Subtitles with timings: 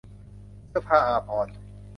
[0.69, 1.55] เสื้อผ้าอาภรณ์